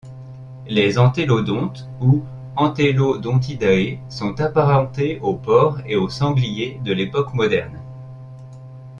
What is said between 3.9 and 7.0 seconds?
sont apparentés au porc et au sanglier de